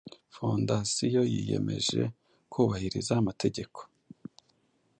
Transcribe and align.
Fondasiyo 0.35 1.21
yiyemeje 1.33 2.01
kubahiriza 2.51 3.13
amategeko 3.21 3.79